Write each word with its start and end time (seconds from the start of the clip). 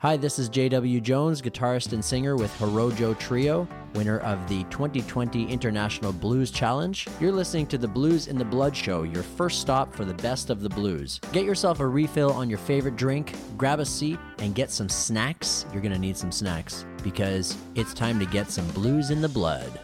Hi, 0.00 0.18
this 0.18 0.38
is 0.38 0.50
JW 0.50 1.00
Jones, 1.00 1.40
guitarist 1.40 1.94
and 1.94 2.04
singer 2.04 2.36
with 2.36 2.52
HOROJO 2.58 3.18
Trio, 3.18 3.66
winner 3.94 4.18
of 4.18 4.46
the 4.46 4.62
2020 4.64 5.46
International 5.46 6.12
Blues 6.12 6.50
Challenge. 6.50 7.08
You're 7.18 7.32
listening 7.32 7.66
to 7.68 7.78
the 7.78 7.88
Blues 7.88 8.26
in 8.26 8.36
the 8.36 8.44
Blood 8.44 8.76
Show, 8.76 9.04
your 9.04 9.22
first 9.22 9.62
stop 9.62 9.94
for 9.94 10.04
the 10.04 10.12
best 10.12 10.50
of 10.50 10.60
the 10.60 10.68
blues. 10.68 11.18
Get 11.32 11.46
yourself 11.46 11.80
a 11.80 11.88
refill 11.88 12.30
on 12.34 12.50
your 12.50 12.58
favorite 12.58 12.96
drink, 12.96 13.32
grab 13.56 13.80
a 13.80 13.86
seat, 13.86 14.18
and 14.40 14.54
get 14.54 14.70
some 14.70 14.90
snacks. 14.90 15.64
You're 15.72 15.80
going 15.80 15.94
to 15.94 15.98
need 15.98 16.18
some 16.18 16.30
snacks 16.30 16.84
because 17.02 17.56
it's 17.74 17.94
time 17.94 18.18
to 18.18 18.26
get 18.26 18.50
some 18.50 18.68
blues 18.72 19.10
in 19.10 19.22
the 19.22 19.30
blood. 19.30 19.80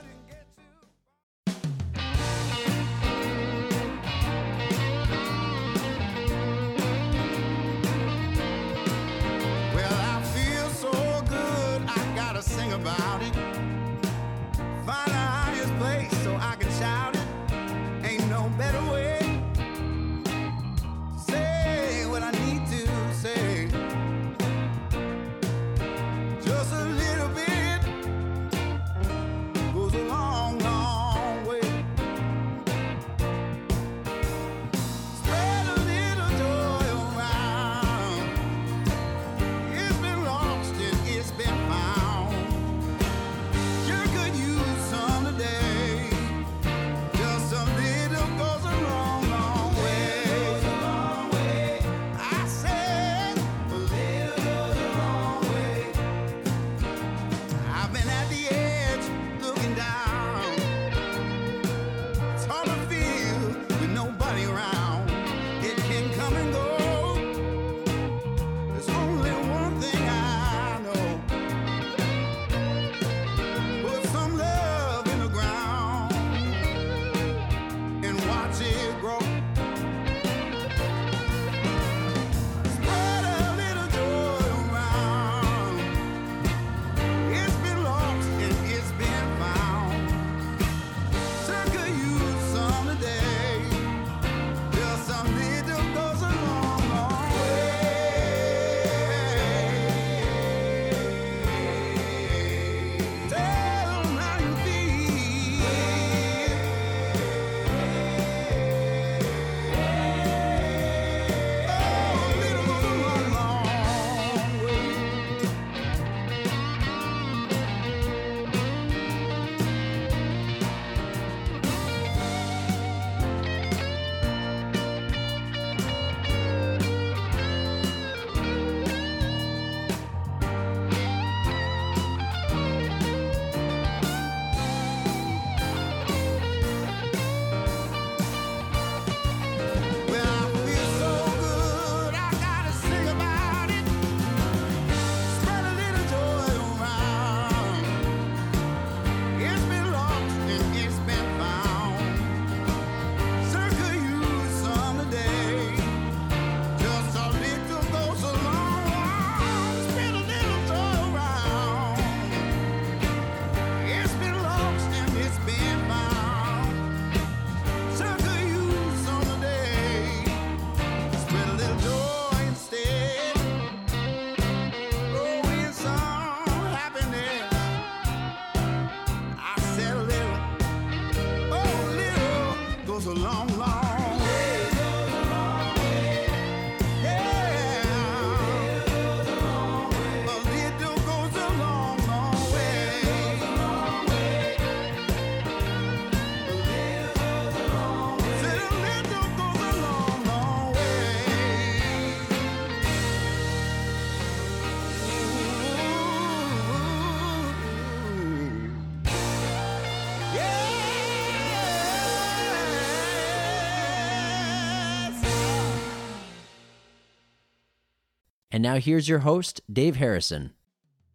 And 218.54 218.62
now 218.62 218.76
here's 218.76 219.08
your 219.08 219.20
host, 219.20 219.62
Dave 219.72 219.96
Harrison. 219.96 220.52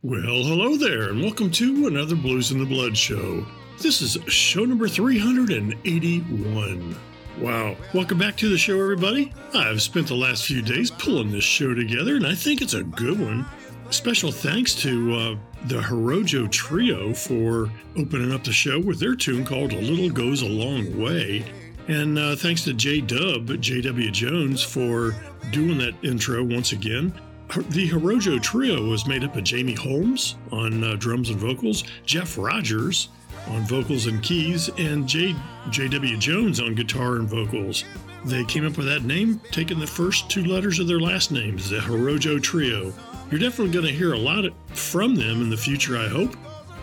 Well, 0.01 0.21
hello 0.21 0.75
there, 0.75 1.09
and 1.09 1.21
welcome 1.21 1.51
to 1.51 1.85
another 1.85 2.15
Blues 2.15 2.51
in 2.51 2.57
the 2.57 2.65
Blood 2.65 2.97
show. 2.97 3.45
This 3.79 4.01
is 4.01 4.17
show 4.27 4.65
number 4.65 4.87
381. 4.87 6.95
Wow. 7.39 7.75
Welcome 7.93 8.17
back 8.17 8.37
to 8.37 8.49
the 8.49 8.57
show, 8.57 8.81
everybody. 8.81 9.31
I've 9.53 9.83
spent 9.83 10.07
the 10.07 10.15
last 10.15 10.45
few 10.45 10.63
days 10.63 10.89
pulling 10.89 11.29
this 11.29 11.43
show 11.43 11.75
together, 11.75 12.15
and 12.15 12.25
I 12.25 12.33
think 12.33 12.63
it's 12.63 12.73
a 12.73 12.81
good 12.81 13.19
one. 13.19 13.45
Special 13.91 14.31
thanks 14.31 14.73
to 14.73 15.13
uh, 15.13 15.35
the 15.65 15.79
HOROJO 15.79 16.51
Trio 16.51 17.13
for 17.13 17.69
opening 17.95 18.33
up 18.33 18.45
the 18.45 18.51
show 18.51 18.79
with 18.79 18.99
their 18.99 19.15
tune 19.15 19.45
called 19.45 19.73
A 19.73 19.79
Little 19.79 20.09
Goes 20.09 20.41
a 20.41 20.47
Long 20.47 20.99
Way. 20.99 21.45
And 21.87 22.17
uh, 22.17 22.35
thanks 22.35 22.63
to 22.63 22.73
J 22.73 22.99
Dub, 22.99 23.61
J.W. 23.61 24.09
Jones, 24.09 24.63
for 24.63 25.13
doing 25.51 25.77
that 25.77 25.93
intro 26.03 26.43
once 26.43 26.71
again. 26.71 27.13
The 27.47 27.89
HOROJO 27.89 28.41
Trio 28.41 28.89
was 28.89 29.07
made 29.07 29.23
up 29.23 29.35
of 29.35 29.43
Jamie 29.43 29.73
Holmes 29.73 30.35
on 30.51 30.83
uh, 30.83 30.95
drums 30.97 31.29
and 31.29 31.39
vocals, 31.39 31.85
Jeff 32.05 32.37
Rogers 32.37 33.09
on 33.47 33.61
vocals 33.63 34.07
and 34.07 34.21
keys, 34.21 34.69
and 34.77 35.07
J. 35.07 35.35
J.W. 35.69 36.17
Jones 36.17 36.59
on 36.59 36.75
guitar 36.75 37.15
and 37.15 37.27
vocals. 37.27 37.85
They 38.25 38.43
came 38.43 38.65
up 38.65 38.77
with 38.77 38.87
that 38.87 39.03
name, 39.03 39.39
taking 39.51 39.79
the 39.79 39.87
first 39.87 40.29
two 40.29 40.43
letters 40.43 40.79
of 40.79 40.87
their 40.87 40.99
last 40.99 41.31
names, 41.31 41.69
the 41.69 41.79
HOROJO 41.79 42.41
Trio. 42.43 42.93
You're 43.31 43.39
definitely 43.39 43.73
going 43.73 43.85
to 43.85 43.91
hear 43.91 44.13
a 44.13 44.17
lot 44.19 44.45
from 44.69 45.15
them 45.15 45.41
in 45.41 45.49
the 45.49 45.57
future, 45.57 45.97
I 45.97 46.07
hope. 46.07 46.35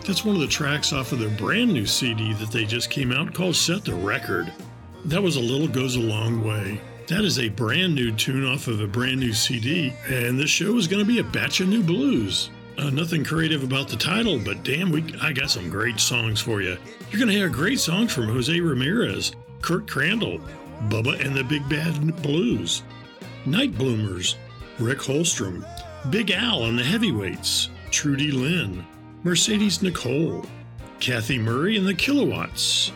That's 0.05 0.25
one 0.25 0.35
of 0.35 0.41
the 0.41 0.47
tracks 0.47 0.93
off 0.93 1.11
of 1.11 1.19
their 1.19 1.29
brand 1.29 1.73
new 1.73 1.85
CD 1.85 2.33
that 2.33 2.51
they 2.51 2.65
just 2.65 2.89
came 2.89 3.11
out 3.11 3.33
called 3.33 3.55
Set 3.55 3.85
the 3.85 3.95
Record. 3.95 4.51
That 5.05 5.21
was 5.21 5.35
A 5.35 5.41
Little 5.41 5.67
Goes 5.67 5.95
a 5.95 5.99
Long 5.99 6.43
Way. 6.43 6.81
That 7.07 7.23
is 7.23 7.37
a 7.37 7.49
brand 7.49 7.93
new 7.93 8.11
tune 8.11 8.43
off 8.43 8.67
of 8.67 8.81
a 8.81 8.87
brand 8.87 9.19
new 9.19 9.31
CD, 9.31 9.93
and 10.07 10.39
this 10.39 10.49
show 10.49 10.75
is 10.75 10.87
going 10.87 11.05
to 11.05 11.07
be 11.07 11.19
a 11.19 11.23
batch 11.23 11.59
of 11.59 11.67
new 11.67 11.83
blues. 11.83 12.49
Uh, 12.79 12.89
nothing 12.89 13.23
creative 13.23 13.63
about 13.63 13.87
the 13.87 13.95
title, 13.95 14.39
but 14.39 14.63
damn, 14.63 14.89
we 14.89 15.03
I 15.21 15.31
got 15.31 15.51
some 15.51 15.69
great 15.69 15.99
songs 15.99 16.41
for 16.41 16.63
you. 16.63 16.77
You're 17.11 17.19
going 17.19 17.31
to 17.31 17.37
hear 17.37 17.47
great 17.47 17.79
songs 17.79 18.11
from 18.11 18.25
Jose 18.27 18.59
Ramirez, 18.59 19.33
Kurt 19.61 19.87
Crandall, 19.87 20.39
Bubba 20.89 21.23
and 21.23 21.35
the 21.35 21.43
Big 21.43 21.67
Bad 21.69 22.23
Blues, 22.23 22.81
Night 23.45 23.73
Bluemers, 23.73 24.35
Rick 24.79 24.97
Holmstrom, 24.97 25.63
Big 26.09 26.31
Al 26.31 26.65
and 26.65 26.77
the 26.77 26.83
Heavyweights, 26.83 27.69
Trudy 27.91 28.31
Lynn, 28.31 28.83
Mercedes 29.23 29.83
Nicole, 29.83 30.43
Kathy 30.99 31.37
Murray 31.37 31.77
and 31.77 31.87
the 31.87 31.93
Kilowatts, 31.93 32.91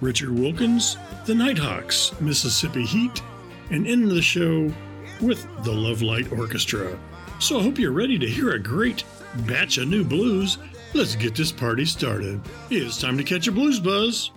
Richard 0.00 0.36
Wilkins, 0.36 0.96
the 1.24 1.36
Nighthawks, 1.36 2.12
Mississippi 2.20 2.84
Heat, 2.84 3.22
and 3.70 3.86
end 3.86 4.10
the 4.10 4.22
show 4.22 4.72
with 5.20 5.46
the 5.64 5.72
Love 5.72 6.02
Light 6.02 6.32
Orchestra. 6.32 6.98
So 7.38 7.58
I 7.58 7.62
hope 7.62 7.78
you're 7.78 7.92
ready 7.92 8.18
to 8.18 8.26
hear 8.26 8.52
a 8.52 8.58
great 8.58 9.04
batch 9.46 9.78
of 9.78 9.88
new 9.88 10.04
blues. 10.04 10.58
Let's 10.92 11.16
get 11.16 11.34
this 11.34 11.52
party 11.52 11.84
started. 11.84 12.40
It's 12.70 13.00
time 13.00 13.16
to 13.18 13.24
catch 13.24 13.48
a 13.48 13.52
blues 13.52 13.80
buzz. 13.80 14.30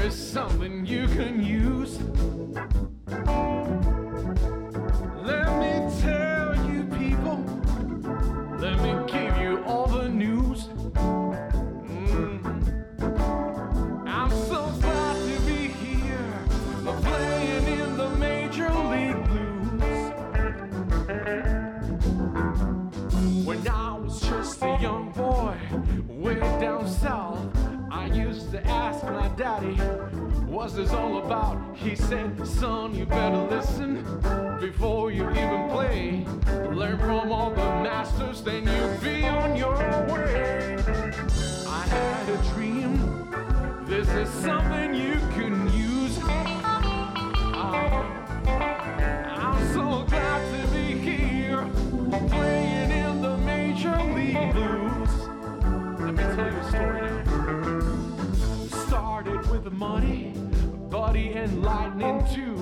Here 0.00 0.08
is 0.08 0.32
something 0.32 0.86
you 0.86 1.06
can 1.08 1.44
use. 1.44 1.98
What's 30.70 30.82
this 30.88 30.96
all 30.96 31.18
about? 31.18 31.58
He 31.74 31.96
said, 31.96 32.46
Son, 32.46 32.94
you 32.94 33.04
better 33.04 33.38
listen 33.38 34.04
before 34.60 35.10
you 35.10 35.28
even 35.30 35.68
play. 35.68 36.24
Learn 36.72 36.96
from 36.96 37.32
all 37.32 37.50
the 37.50 37.56
masters, 37.56 38.40
then 38.40 38.68
you'll 38.68 38.96
be 38.98 39.26
on 39.26 39.56
your 39.56 39.74
way. 40.06 40.76
I 41.66 41.86
had 41.88 42.28
a 42.28 42.36
dream, 42.54 42.94
this 43.88 44.08
is 44.10 44.28
something 44.28 44.94
you 44.94 45.18
can 45.34 45.66
use. 45.74 46.16
Ah, 46.22 46.54
I'm 49.26 49.72
so 49.72 50.04
glad 50.08 50.40
to 50.54 50.68
be 50.72 50.94
here, 50.96 51.66
playing 52.28 52.92
in 52.92 53.20
the 53.20 53.36
Major 53.38 53.96
League 54.14 54.52
Blues. 54.52 55.10
Let 55.98 56.14
me 56.14 56.22
tell 56.22 56.48
you 56.48 56.58
a 56.58 56.68
story 56.68 57.00
now. 57.10 57.18
Started 58.86 59.50
with 59.50 59.64
the 59.64 59.70
money, 59.70 60.19
Buddy 60.90 61.32
and 61.34 61.62
Lightning 61.62 62.24
too. 62.34 62.56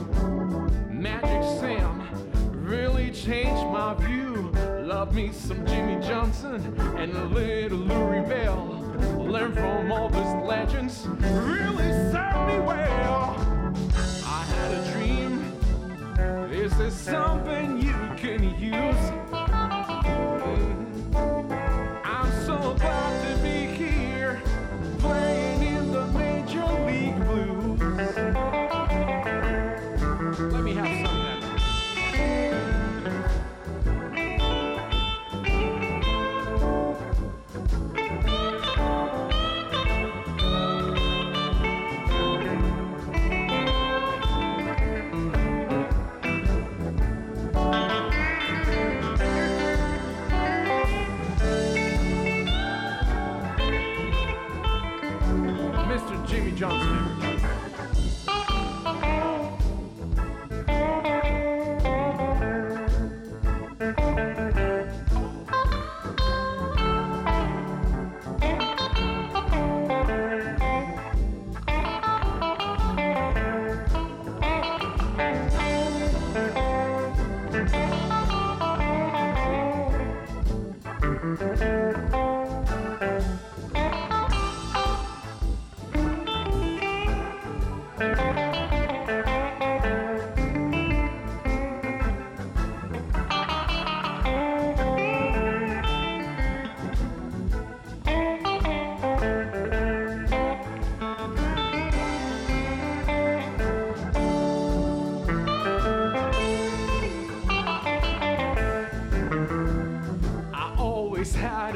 Magic 0.90 1.42
Sam 1.58 2.06
really 2.52 3.10
changed 3.10 3.64
my 3.72 3.94
view. 3.94 4.52
Love 4.84 5.14
me 5.14 5.32
some 5.32 5.64
Jimmy 5.66 5.98
Johnson 6.06 6.78
and 6.98 7.12
a 7.16 7.24
little 7.24 7.78
Lurrie 7.78 8.28
Bell. 8.28 8.84
Learn 9.18 9.54
from 9.54 9.90
all 9.90 10.10
these 10.10 10.46
legends, 10.46 11.06
really 11.06 11.90
served 12.12 12.46
me 12.48 12.60
well. 12.60 13.34
I 14.26 14.44
had 14.44 14.72
a 14.72 14.92
dream. 14.92 15.54
This 16.50 16.78
is 16.80 16.94
something 16.94 17.77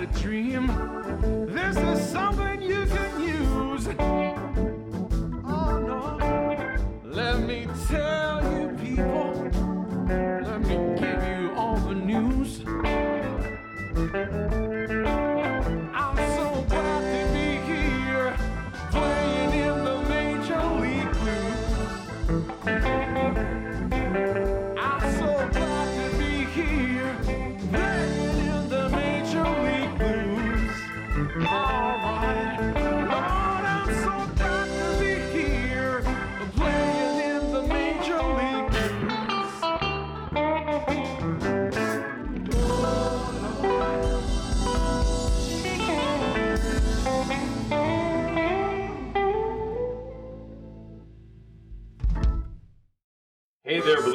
a 0.03 0.07
dream. 0.19 0.67
This 1.47 1.77
is 1.77 2.11
something 2.11 2.52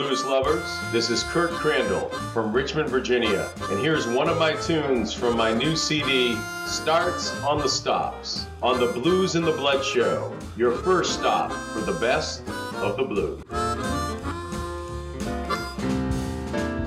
blues 0.08 0.24
lovers. 0.24 0.80
This 0.94 1.10
is 1.10 1.24
Kurt 1.24 1.52
Crandall 1.52 2.08
from 2.32 2.54
Richmond, 2.54 2.88
Virginia, 2.88 3.50
and 3.70 3.82
here's 3.82 4.08
one 4.08 4.30
of 4.30 4.38
my 4.38 4.54
tunes 4.54 5.12
from 5.12 5.36
my 5.36 5.54
new 5.54 5.76
CD, 5.76 6.38
Starts 6.66 7.38
on 7.42 7.58
the 7.58 7.68
Stops, 7.68 8.46
on 8.64 8.80
the 8.80 8.88
Blues 8.88 9.36
in 9.36 9.44
the 9.44 9.52
Blood 9.52 9.84
Show, 9.84 10.34
your 10.56 10.72
first 10.72 11.12
stop 11.12 11.52
for 11.52 11.82
the 11.82 11.92
best 12.00 12.48
of 12.76 12.96
the 12.96 13.04
blues. 13.04 13.44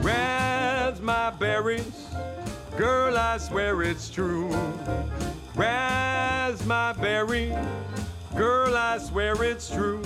Raspberries, 0.02 2.06
girl, 2.78 3.18
I 3.18 3.36
swear 3.36 3.82
it's 3.82 4.08
true. 4.08 4.48
Raspberry, 5.54 7.54
girl, 8.34 8.74
I 8.74 8.96
swear 8.96 9.44
it's 9.44 9.68
true. 9.68 10.00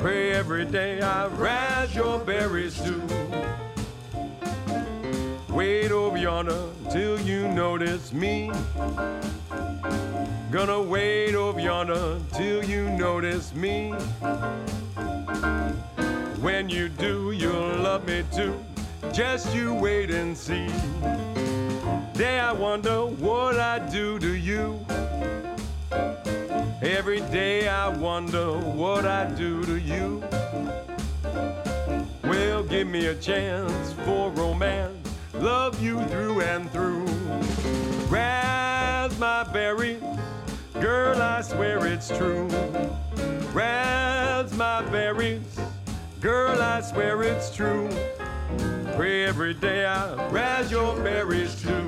Pray 0.00 0.32
every 0.32 0.64
day 0.64 1.00
I 1.00 1.26
rise 1.28 1.94
your 1.94 2.18
berries 2.18 2.80
too. 2.82 3.02
Wait 5.48 5.92
over 5.92 6.16
yonder 6.16 6.68
till 6.90 7.20
you 7.20 7.48
notice 7.48 8.12
me. 8.12 8.50
Gonna 10.50 10.82
wait 10.82 11.34
over 11.34 11.60
yonder 11.60 12.18
till 12.32 12.64
you 12.64 12.90
notice 12.90 13.54
me. 13.54 13.90
When 16.40 16.68
you 16.68 16.88
do, 16.88 17.32
you'll 17.32 17.76
love 17.78 18.06
me 18.06 18.24
too. 18.34 18.54
Just 19.12 19.54
you 19.54 19.74
wait 19.74 20.10
and 20.10 20.36
see. 20.36 20.66
Day 22.14 22.40
I 22.40 22.52
wonder 22.52 23.06
what 23.06 23.58
I 23.58 23.78
do 23.78 24.18
to 24.18 24.32
you. 24.34 24.84
Every 26.82 27.20
day 27.20 27.68
I 27.68 27.88
wonder 27.88 28.58
what 28.58 29.06
I 29.06 29.26
do 29.26 29.64
to 29.66 29.78
you. 29.78 30.20
Well, 32.24 32.64
give 32.64 32.88
me 32.88 33.06
a 33.06 33.14
chance 33.14 33.92
for 34.04 34.32
romance. 34.32 35.08
Love 35.34 35.80
you 35.80 36.02
through 36.06 36.40
and 36.40 36.68
through. 36.72 37.06
Raspberries, 38.08 40.02
girl, 40.80 41.22
I 41.22 41.42
swear 41.42 41.86
it's 41.86 42.08
true. 42.08 42.48
Raspberries, 43.52 45.60
girl, 46.20 46.60
I 46.60 46.80
swear 46.80 47.22
it's 47.22 47.54
true. 47.54 47.88
Pray 48.96 49.24
every 49.24 49.54
day 49.54 49.86
I 49.86 50.28
rise 50.30 50.72
your 50.72 50.96
berries 50.96 51.62
too. 51.62 51.81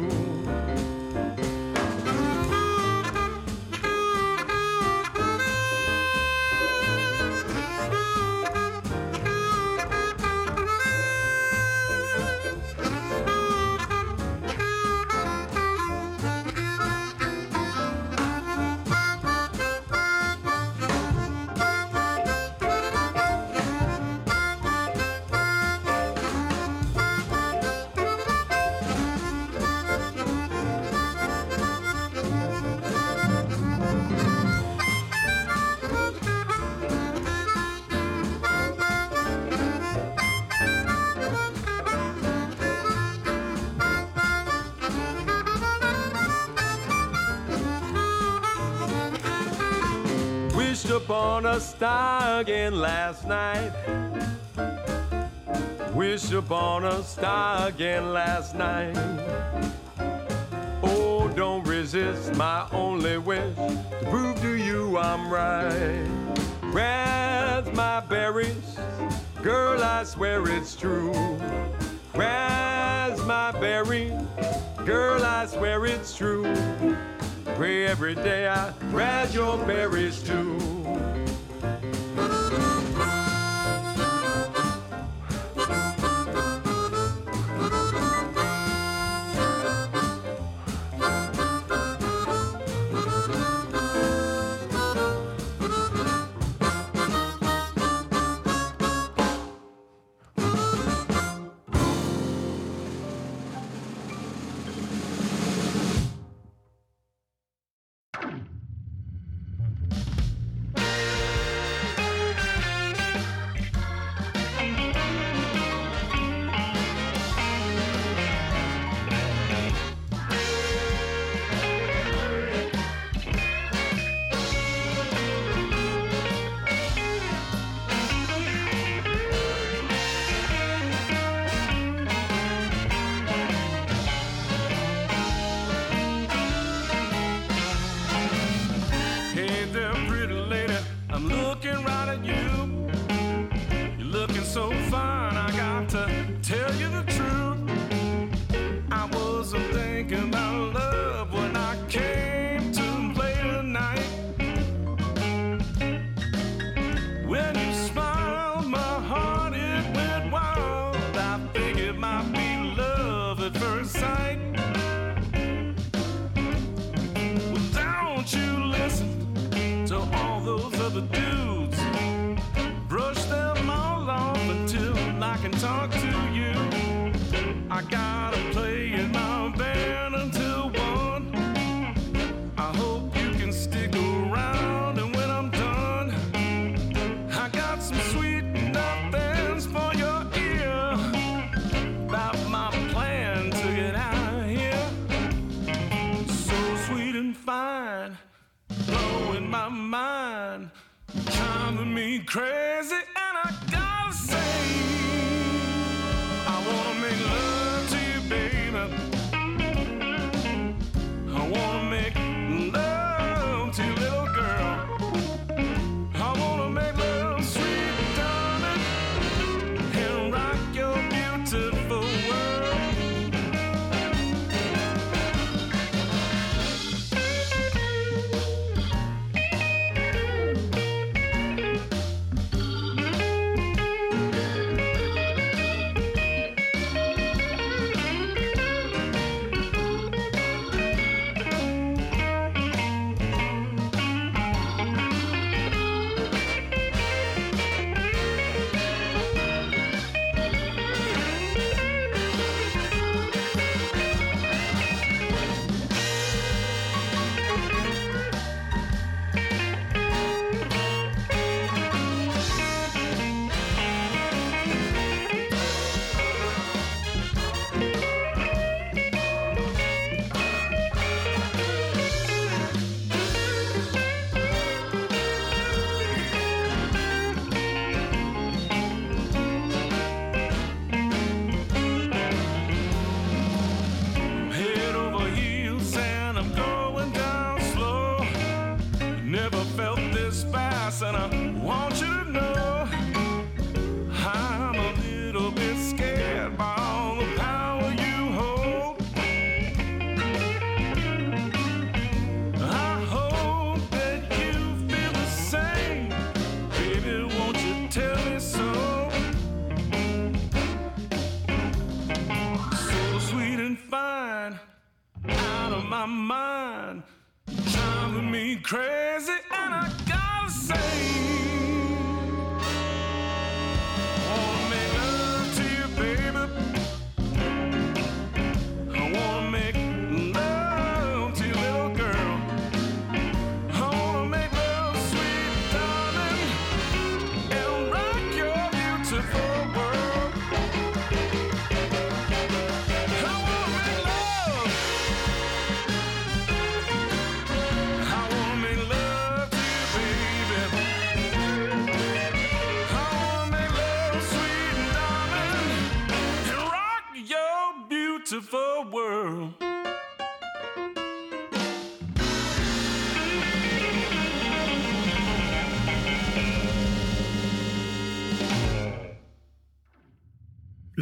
Star 51.60 52.40
again 52.40 52.80
last 52.80 53.26
night. 53.26 53.72
Wished 55.92 56.32
upon 56.32 56.84
a 56.84 57.02
star 57.02 57.68
again 57.68 58.12
last 58.12 58.54
night. 58.54 58.96
Oh, 60.82 61.28
don't 61.36 61.66
resist 61.66 62.34
my 62.36 62.66
only 62.72 63.18
wish 63.18 63.56
to 63.56 64.06
prove 64.10 64.40
to 64.40 64.56
you 64.56 64.96
I'm 64.98 65.32
right. 65.32 66.06
Raspberries, 66.62 68.78
girl, 69.42 69.82
I 69.82 70.04
swear 70.04 70.48
it's 70.48 70.74
true. 70.74 71.12
Raspberry, 72.14 74.12
girl, 74.84 75.22
I 75.22 75.46
swear 75.46 75.86
it's 75.86 76.16
true. 76.16 76.52
Pray 77.54 77.86
every 77.86 78.16
day 78.16 78.48
I 78.48 78.72
rise 78.90 79.32
your 79.32 79.56
berries 79.58 80.20
too. 80.22 80.58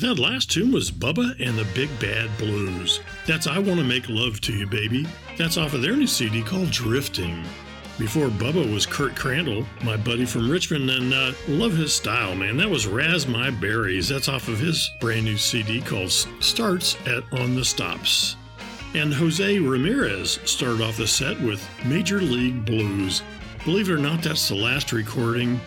That 0.03 0.19
last 0.19 0.51
tune 0.51 0.73
was 0.73 0.91
Bubba 0.91 1.39
and 1.39 1.57
the 1.57 1.65
Big 1.77 1.89
Bad 2.01 2.29
Blues. 2.37 2.99
That's 3.25 3.47
I 3.47 3.61
Wanna 3.61 3.85
Make 3.85 4.09
Love 4.09 4.41
to 4.41 4.53
You, 4.53 4.67
Baby. 4.67 5.07
That's 5.39 5.57
off 5.57 5.75
of 5.75 5.83
their 5.83 5.95
new 5.95 6.09
CD 6.09 6.43
called 6.43 6.73
Drifting. 6.73 7.45
Before 8.01 8.27
Bubba 8.27 8.75
was 8.75 8.85
Kurt 8.85 9.15
Crandall, 9.15 9.65
my 9.85 9.97
buddy 9.97 10.25
from 10.25 10.51
Richmond, 10.51 10.91
and 10.91 11.15
uh, 11.15 11.31
love 11.47 11.75
his 11.75 11.95
style, 11.95 12.35
man. 12.35 12.57
That 12.57 12.69
was 12.69 12.89
Razz 12.89 13.29
My 13.29 13.51
Berries. 13.51 14.09
That's 14.09 14.29
off 14.29 14.49
of 14.49 14.59
his 14.59 14.91
brand 14.99 15.25
new 15.25 15.37
CD 15.37 15.81
called 15.81 16.11
Starts 16.11 16.97
at 17.07 17.23
On 17.39 17.55
the 17.55 17.65
Stops. 17.65 18.35
And 18.95 19.15
Jose 19.15 19.61
Ramirez 19.61 20.41
started 20.45 20.83
off 20.83 20.97
the 20.97 21.07
set 21.07 21.41
with 21.41 21.65
Major 21.85 22.21
League 22.21 22.65
Blues. 22.65 23.23
Believe 23.65 23.89
it 23.89 23.93
or 23.93 23.99
not, 23.99 24.21
that's 24.21 24.49
the 24.49 24.57
last 24.57 24.91
recording 24.91 25.61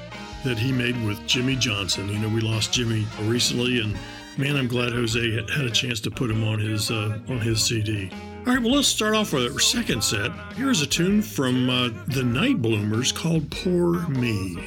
that 0.44 0.60
he 0.60 0.74
made 0.74 1.02
with 1.06 1.26
Jimmy 1.26 1.56
Johnson. 1.56 2.10
You 2.10 2.20
know, 2.20 2.30
we 2.30 2.42
lost 2.42 2.74
Jimmy 2.74 3.08
recently, 3.22 3.80
and 3.80 3.98
Man, 4.38 4.58
I'm 4.58 4.68
glad 4.68 4.92
Jose 4.92 5.32
had 5.50 5.66
a 5.66 5.72
chance 5.72 6.02
to 6.02 6.12
put 6.12 6.30
him 6.30 6.44
on 6.44 6.60
his 6.60 6.92
uh, 6.92 7.18
on 7.30 7.40
his 7.40 7.64
CD. 7.64 8.12
All 8.46 8.54
right, 8.54 8.62
well, 8.62 8.74
let's 8.74 8.88
start 8.88 9.16
off 9.16 9.32
with 9.32 9.50
our 9.50 9.60
second 9.60 10.04
set. 10.04 10.30
Here's 10.56 10.82
a 10.82 10.86
tune 10.86 11.22
from 11.22 11.70
uh, 11.70 11.90
the 12.08 12.24
Night 12.24 12.62
Bluemers 12.62 13.16
called 13.16 13.50
"Poor 13.50 14.06
Me." 14.10 14.58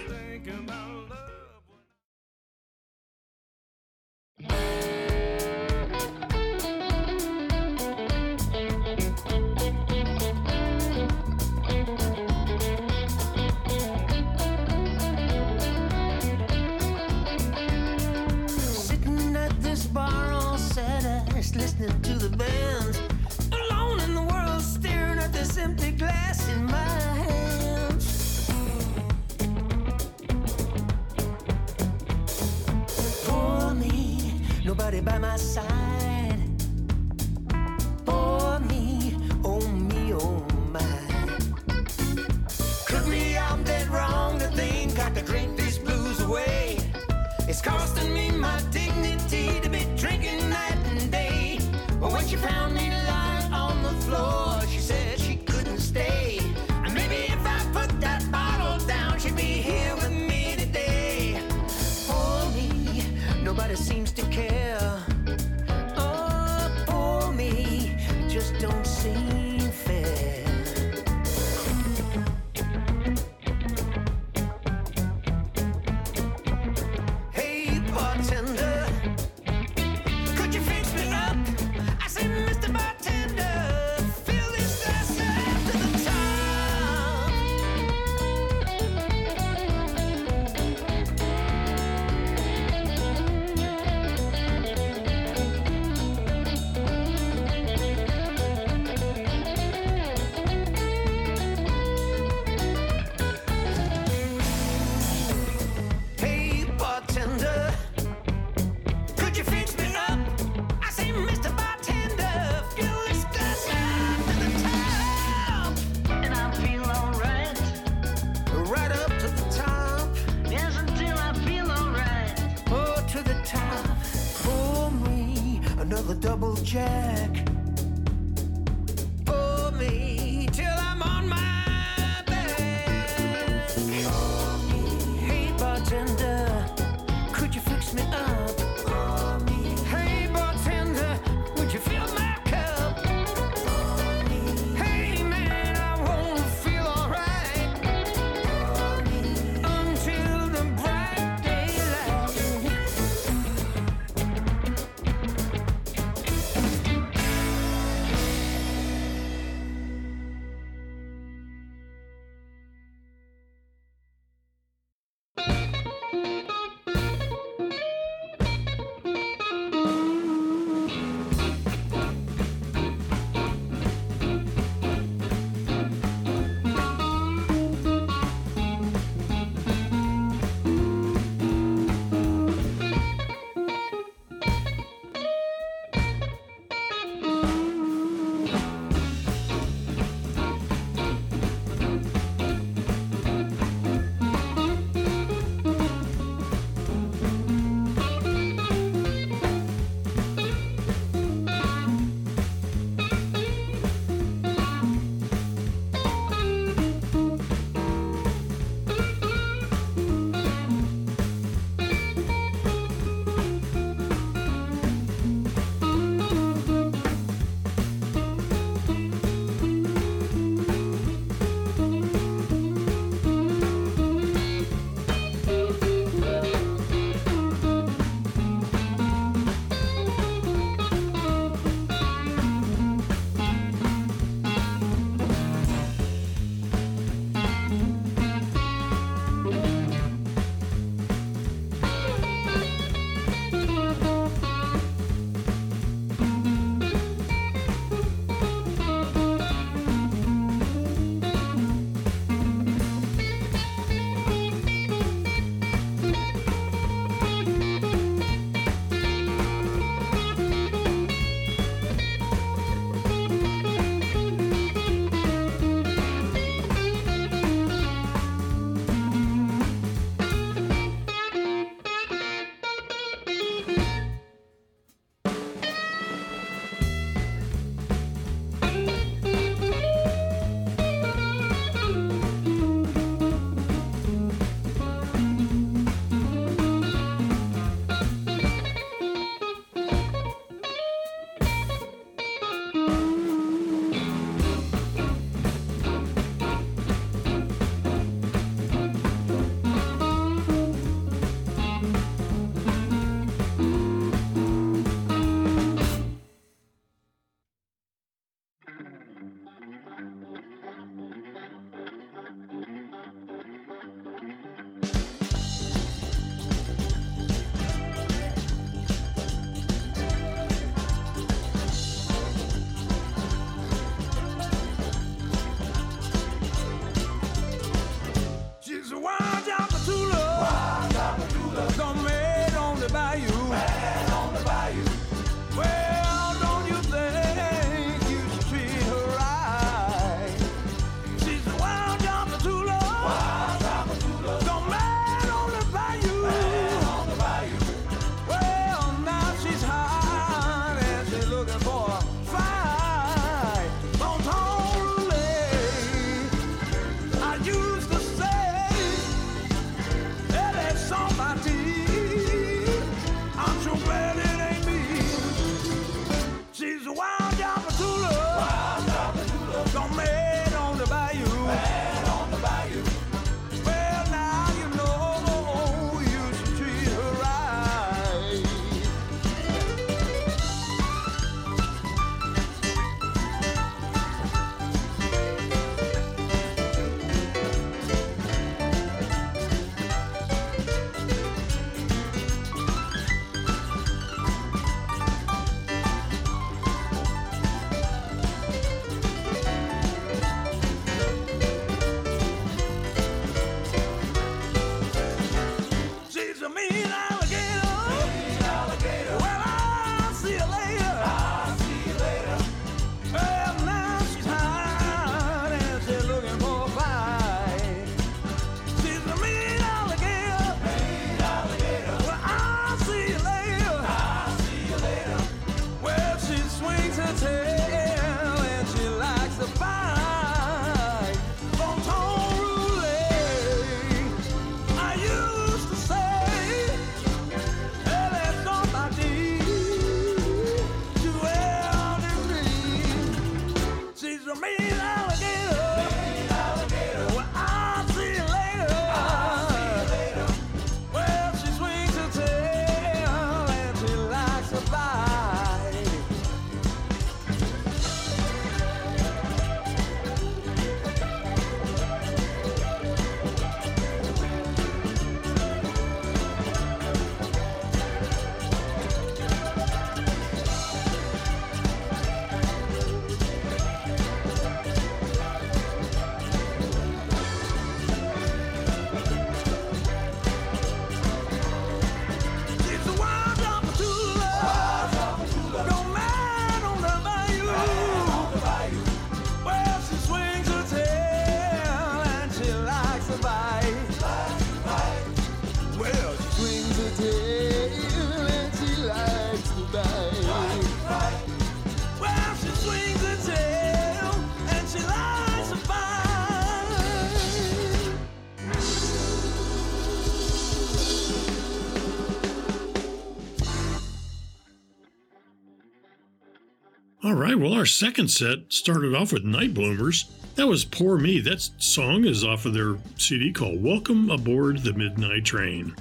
Right, 517.29 517.39
well, 517.39 517.53
our 517.53 517.67
second 517.67 518.09
set 518.09 518.51
started 518.51 518.95
off 518.95 519.13
with 519.13 519.23
Night 519.23 519.53
Bluemers. 519.53 520.07
That 520.37 520.47
was 520.47 520.65
Poor 520.65 520.97
Me. 520.97 521.21
That 521.21 521.43
song 521.59 522.07
is 522.07 522.25
off 522.25 522.47
of 522.47 522.55
their 522.55 522.79
CD 522.97 523.35
called 523.35 523.63
Welcome 523.63 524.11
Aboard 524.11 524.63
the 524.63 524.73
Midnight 524.73 525.27
Train. 525.27 525.77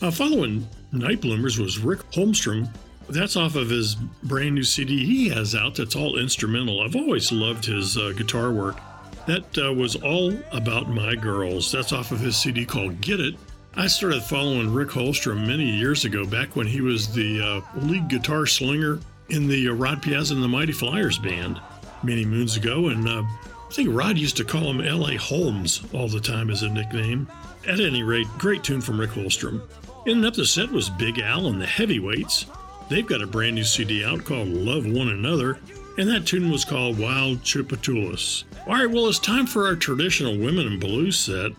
Uh, 0.00 0.12
following 0.12 0.68
Night 0.92 1.20
Bluemers 1.20 1.58
was 1.58 1.80
Rick 1.80 2.08
Holmstrom. 2.12 2.68
That's 3.08 3.34
off 3.34 3.56
of 3.56 3.68
his 3.68 3.96
brand 4.22 4.54
new 4.54 4.62
CD 4.62 5.04
he 5.04 5.28
has 5.30 5.56
out 5.56 5.74
that's 5.74 5.96
all 5.96 6.18
instrumental. 6.18 6.80
I've 6.80 6.94
always 6.94 7.32
loved 7.32 7.64
his 7.64 7.96
uh, 7.96 8.12
guitar 8.16 8.52
work. 8.52 8.78
That 9.26 9.58
uh, 9.58 9.72
was 9.72 9.96
all 9.96 10.32
about 10.52 10.88
my 10.88 11.16
girls. 11.16 11.72
That's 11.72 11.92
off 11.92 12.12
of 12.12 12.20
his 12.20 12.36
CD 12.36 12.64
called 12.64 13.00
Get 13.00 13.18
It. 13.18 13.34
I 13.74 13.88
started 13.88 14.22
following 14.22 14.72
Rick 14.72 14.90
Holmstrom 14.90 15.48
many 15.48 15.68
years 15.68 16.04
ago, 16.04 16.24
back 16.24 16.54
when 16.54 16.68
he 16.68 16.80
was 16.80 17.12
the 17.12 17.40
uh, 17.40 17.80
lead 17.80 18.06
guitar 18.06 18.46
slinger 18.46 19.00
in 19.32 19.48
the 19.48 19.68
uh, 19.68 19.72
Rod 19.72 20.02
Piazza 20.02 20.34
and 20.34 20.42
the 20.42 20.48
Mighty 20.48 20.72
Flyers 20.72 21.18
band 21.18 21.60
many 22.02 22.24
moons 22.24 22.56
ago. 22.56 22.88
And 22.88 23.08
uh, 23.08 23.22
I 23.22 23.72
think 23.72 23.88
Rod 23.90 24.18
used 24.18 24.36
to 24.36 24.44
call 24.44 24.70
him 24.70 24.80
L.A. 24.80 25.16
Holmes 25.16 25.82
all 25.92 26.08
the 26.08 26.20
time 26.20 26.50
as 26.50 26.62
a 26.62 26.68
nickname. 26.68 27.26
At 27.66 27.80
any 27.80 28.02
rate, 28.02 28.26
great 28.38 28.62
tune 28.62 28.80
from 28.80 29.00
Rick 29.00 29.10
Holmstrom. 29.10 29.62
Ending 30.06 30.24
up 30.24 30.34
the 30.34 30.44
set 30.44 30.70
was 30.70 30.90
Big 30.90 31.18
Al 31.18 31.46
and 31.46 31.60
the 31.60 31.66
Heavyweights. 31.66 32.46
They've 32.88 33.06
got 33.06 33.22
a 33.22 33.26
brand 33.26 33.54
new 33.54 33.64
CD 33.64 34.04
out 34.04 34.24
called 34.24 34.48
Love 34.48 34.84
One 34.84 35.08
Another, 35.08 35.58
and 35.96 36.08
that 36.08 36.26
tune 36.26 36.50
was 36.50 36.64
called 36.64 36.98
Wild 36.98 37.42
Tchoupitoulas. 37.42 38.44
All 38.66 38.74
right, 38.74 38.90
well, 38.90 39.06
it's 39.06 39.18
time 39.18 39.46
for 39.46 39.66
our 39.66 39.76
traditional 39.76 40.36
Women 40.36 40.66
in 40.66 40.78
Blues 40.78 41.18
set. 41.18 41.52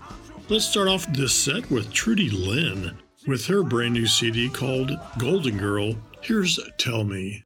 Let's 0.50 0.66
start 0.66 0.90
off 0.90 1.12
this 1.14 1.34
set 1.34 1.72
with 1.72 1.92
Trudy 1.92 2.30
Lynn 2.30 2.98
with 3.26 3.46
her 3.48 3.64
brand 3.64 3.94
new 3.94 4.06
CD 4.06 4.50
called 4.50 4.92
Golden 5.18 5.58
Girl. 5.58 5.96
Here's 6.22 6.60
Tell 6.78 7.04
Me. 7.04 7.44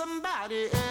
Somebody 0.00 0.64
else 0.72 0.89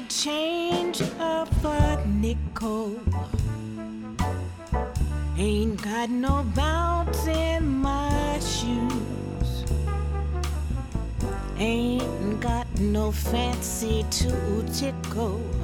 the 0.00 0.06
change 0.08 1.00
of 1.18 1.64
a 1.64 2.04
nickel. 2.06 2.96
Ain't 5.36 5.82
got 5.82 6.08
no 6.08 6.44
bounce 6.54 7.26
in 7.26 7.66
my 7.66 8.38
shoes. 8.38 9.64
Ain't 11.58 12.40
got 12.40 12.66
no 12.78 13.10
fancy 13.10 14.04
to 14.10 14.64
tickle. 14.72 15.57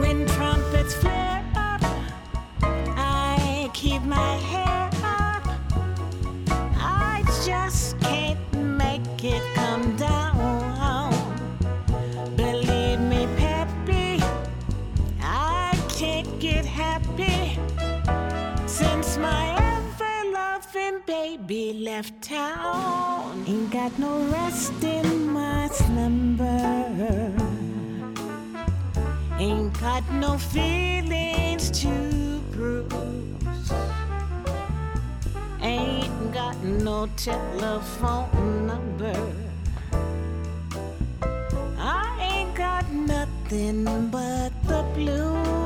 When 0.00 0.26
trumpets 0.26 0.94
flare 0.94 1.42
up, 1.56 1.80
I 2.62 3.70
keep 3.72 4.02
my 4.02 4.32
hair 4.52 4.90
up. 5.02 5.44
I 6.76 7.24
just 7.46 7.98
can't 8.00 8.38
make 8.54 9.24
it 9.24 9.42
come 9.54 9.96
down. 9.96 11.12
Believe 12.36 13.00
me, 13.00 13.26
Peppy, 13.36 14.22
I 15.22 15.78
can't 15.88 16.38
get 16.40 16.66
happy 16.66 17.58
since 18.66 19.16
my 19.16 19.44
ever 19.72 20.30
loving 20.32 21.00
baby 21.06 21.72
left 21.72 22.20
town. 22.20 23.44
Ain't 23.48 23.70
got 23.70 23.98
no 23.98 24.18
rest 24.30 24.84
in 24.84 25.32
my 25.32 25.68
slumber. 25.68 26.85
Got 29.80 30.10
no 30.10 30.38
feelings 30.38 31.70
to 31.82 32.40
bruise. 32.50 33.72
Ain't 35.60 36.32
got 36.32 36.56
no 36.64 37.08
telephone 37.16 38.66
number. 38.66 39.14
I 41.78 42.18
ain't 42.20 42.54
got 42.54 42.90
nothing 42.90 43.84
but 44.10 44.50
the 44.66 44.82
blues. 44.94 45.65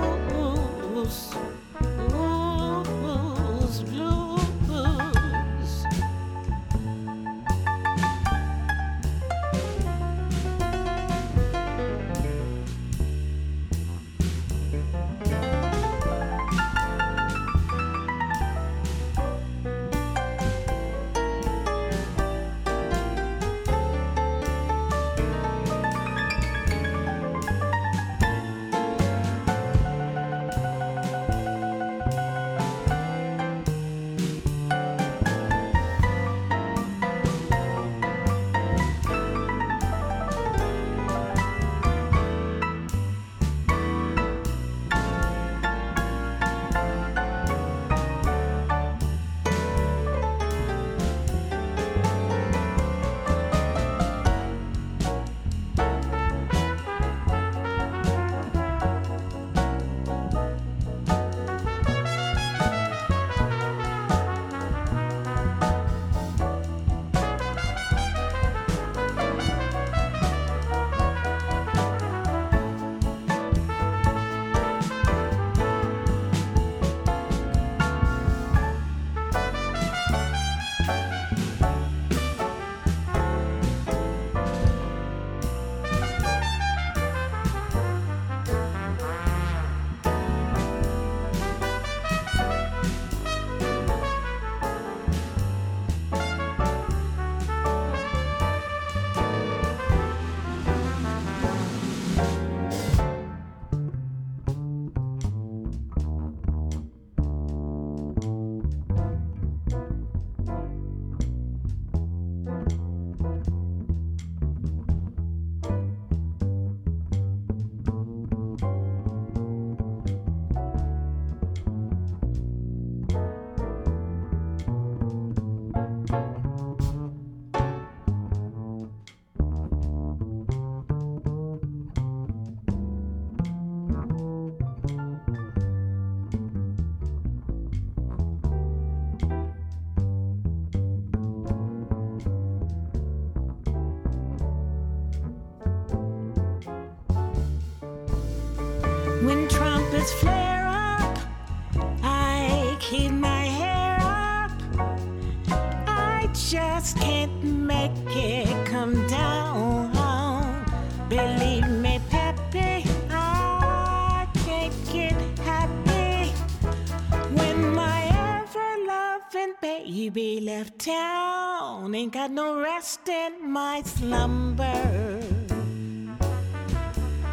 Baby 169.71 170.41
left 170.41 170.79
town. 170.81 171.95
Ain't 171.95 172.13
got 172.13 172.31
no 172.31 172.61
rest 172.61 173.09
in 173.09 173.33
my 173.59 173.83
slumber. 173.85 175.21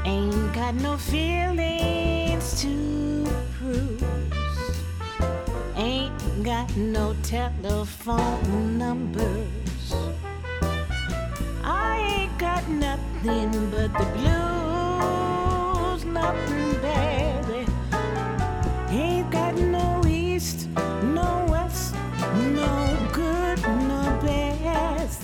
Ain't 0.06 0.54
got 0.54 0.76
no 0.76 0.98
feelings 0.98 2.62
to 2.62 2.74
prove. 3.56 4.04
Ain't 5.76 6.44
got 6.44 6.70
no 6.78 7.16
telephone 7.24 8.78
numbers. 8.78 9.86
I 11.64 11.92
ain't 12.14 12.38
got 12.38 12.64
nothing 12.70 13.52
but 13.72 13.92
the 14.00 14.08
blues, 14.18 16.02
nothing, 16.06 16.70
baby. 16.88 17.62
Ain't 18.90 19.30
got 19.32 19.56
no 19.56 20.04
east, 20.08 20.70
no 21.18 21.47
no 22.54 23.10
good, 23.14 23.62
no 23.62 24.20
best. 24.24 25.22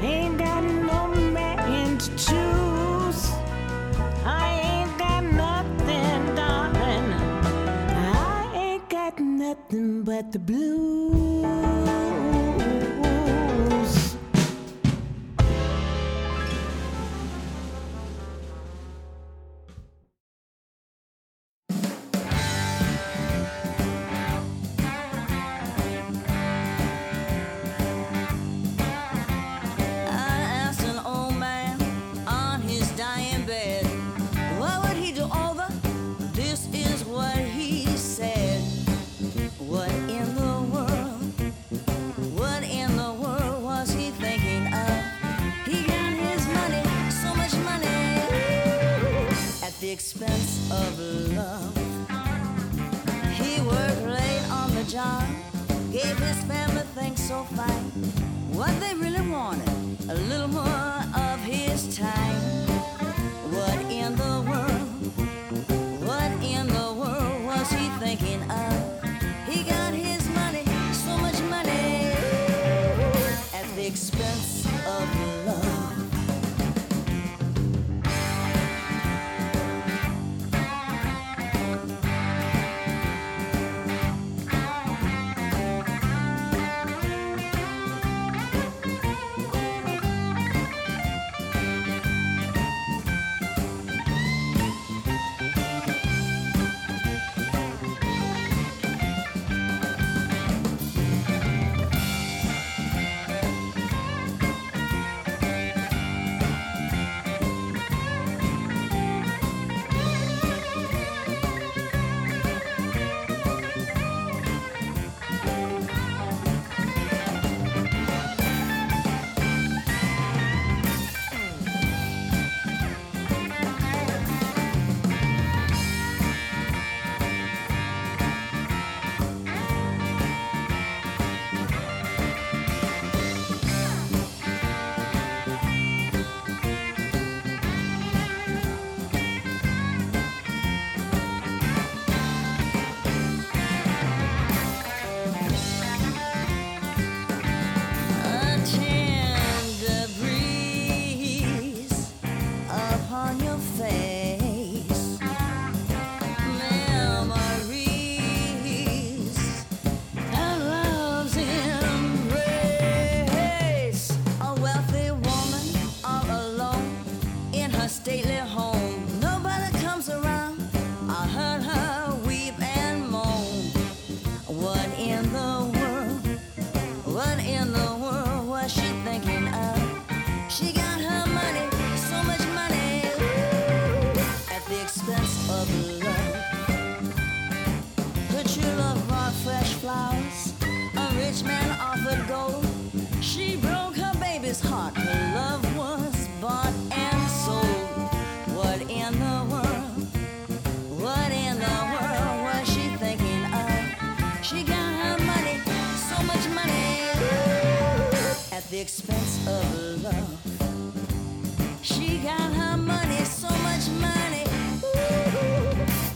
Ain't 0.00 0.38
got 0.38 0.62
no 0.62 1.08
man 1.08 1.98
to 1.98 2.10
choose. 2.16 3.30
I 4.24 4.60
ain't 4.70 4.98
got 4.98 5.24
nothing, 5.24 6.34
darling. 6.34 7.12
I 7.90 8.52
ain't 8.54 8.88
got 8.88 9.18
nothing 9.20 10.02
but 10.02 10.32
the 10.32 10.38
blues. 10.38 12.23
Expense 49.94 50.68
of 50.72 50.98
love. 51.36 51.76
He 53.38 53.60
worked 53.60 54.02
late 54.02 54.44
on 54.50 54.74
the 54.74 54.82
job, 54.90 55.22
gave 55.92 56.18
his 56.18 56.42
family 56.50 56.82
things 56.96 57.22
so 57.22 57.44
fine. 57.44 57.92
What 58.58 58.72
they 58.80 58.92
really 58.94 59.24
wanted, 59.30 59.68
a 60.10 60.16
little 60.30 60.48
more 60.48 60.96
of 61.30 61.38
his 61.44 61.96
time. 61.96 62.43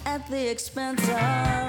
At 0.07 0.27
the 0.29 0.51
expense 0.51 1.09
of. 1.09 1.69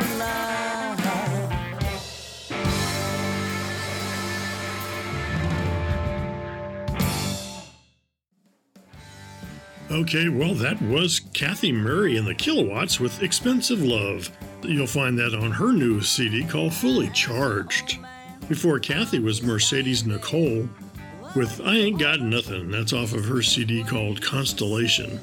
Okay, 9.91 10.29
well, 10.29 10.53
that 10.53 10.79
was 10.83 11.19
Kathy 11.33 11.71
Murray 11.71 12.15
and 12.15 12.27
the 12.27 12.35
Kilowatts 12.35 12.99
with 12.99 13.23
Expense 13.23 13.71
of 13.71 13.83
Love. 13.83 14.29
You'll 14.61 14.85
find 14.85 15.17
that 15.17 15.33
on 15.33 15.51
her 15.51 15.73
new 15.73 15.99
CD 16.01 16.45
called 16.45 16.75
Fully 16.75 17.09
Charged. 17.09 17.97
Before 18.47 18.79
Kathy 18.79 19.17
was 19.17 19.41
Mercedes 19.41 20.05
Nicole 20.05 20.69
with 21.35 21.59
I 21.65 21.75
Ain't 21.75 21.99
Got 21.99 22.21
Nothing. 22.21 22.69
That's 22.69 22.93
off 22.93 23.13
of 23.13 23.25
her 23.25 23.41
CD 23.41 23.83
called 23.83 24.21
Constellation. 24.21 25.19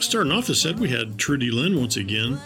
Starting 0.00 0.32
off 0.32 0.46
the 0.46 0.54
set, 0.54 0.76
we 0.76 0.88
had 0.88 1.18
Trudy 1.18 1.50
Lynn 1.50 1.78
once 1.78 1.96
again. 1.96 2.38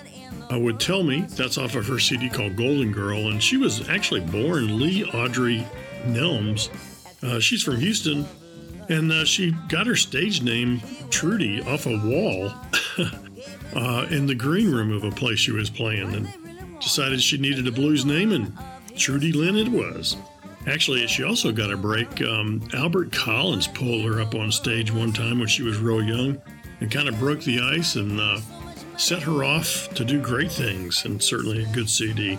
Uh, 0.53 0.59
would 0.59 0.80
tell 0.80 1.03
me 1.03 1.22
that's 1.30 1.59
off 1.59 1.74
of 1.74 1.86
her 1.86 1.98
CD 1.98 2.28
called 2.28 2.57
Golden 2.57 2.92
Girl, 2.92 3.28
and 3.28 3.42
she 3.42 3.57
was 3.57 3.88
actually 3.88 4.20
born 4.20 4.78
Lee 4.78 5.05
Audrey 5.05 5.66
Nelms. 6.05 6.70
Uh, 7.22 7.40
she's 7.40 7.62
from 7.62 7.76
Houston, 7.76 8.26
and 8.88 9.12
uh, 9.12 9.24
she 9.24 9.53
got 9.68 9.86
her 9.86 9.96
stage 9.96 10.42
name 10.42 10.80
Trudy 11.11 11.61
off 11.62 11.86
a 11.86 11.98
wall 11.98 12.53
uh, 13.76 14.07
in 14.11 14.26
the 14.26 14.34
green 14.34 14.70
room 14.70 14.92
of 14.92 15.05
a 15.05 15.11
place 15.11 15.38
she 15.38 15.53
was 15.53 15.70
playing, 15.70 16.14
and 16.14 16.80
decided 16.80 17.20
she 17.20 17.36
needed 17.36 17.66
a 17.66 17.72
blues 17.72 18.05
name, 18.05 18.32
and 18.32 18.53
Trudy 18.96 19.32
Lynn 19.32 19.57
it 19.57 19.68
was. 19.68 20.16
Actually, 20.66 21.07
she 21.07 21.24
also 21.24 21.53
got 21.53 21.72
a 21.72 21.76
break. 21.76 22.22
Um, 22.22 22.66
Albert 22.74 23.12
Collins 23.12 23.66
pulled 23.66 24.05
her 24.05 24.20
up 24.20 24.34
on 24.34 24.53
stage 24.53 24.92
one 24.92 25.12
time 25.12 25.38
when 25.38 25.48
she 25.48 25.62
was 25.62 25.78
real 25.78 26.03
young 26.03 26.40
and 26.81 26.91
kind 26.91 27.09
of 27.09 27.18
broke 27.18 27.41
the 27.41 27.61
ice 27.61 27.97
and 27.97 28.20
uh, 28.20 28.41
set 28.97 29.22
her 29.22 29.45
off 29.45 29.89
to 29.95 30.05
do 30.05 30.20
great 30.20 30.51
things, 30.51 31.05
and 31.05 31.22
certainly 31.22 31.62
a 31.62 31.66
good 31.72 31.89
CD. 31.89 32.39